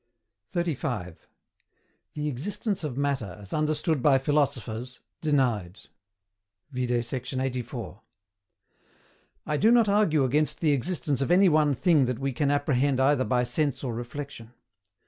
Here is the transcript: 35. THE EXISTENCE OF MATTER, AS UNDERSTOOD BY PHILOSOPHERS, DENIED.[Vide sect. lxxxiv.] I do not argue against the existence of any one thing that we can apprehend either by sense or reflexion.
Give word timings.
35. 0.53 1.27
THE 2.15 2.27
EXISTENCE 2.27 2.83
OF 2.83 2.97
MATTER, 2.97 3.37
AS 3.39 3.53
UNDERSTOOD 3.53 4.01
BY 4.01 4.17
PHILOSOPHERS, 4.17 4.99
DENIED.[Vide 5.21 7.05
sect. 7.05 7.27
lxxxiv.] 7.29 7.99
I 9.45 9.57
do 9.57 9.69
not 9.69 9.87
argue 9.87 10.23
against 10.23 10.59
the 10.59 10.71
existence 10.71 11.21
of 11.21 11.29
any 11.29 11.49
one 11.49 11.75
thing 11.75 12.05
that 12.05 12.17
we 12.17 12.33
can 12.33 12.49
apprehend 12.49 12.99
either 12.99 13.23
by 13.25 13.43
sense 13.43 13.83
or 13.83 13.93
reflexion. 13.93 14.53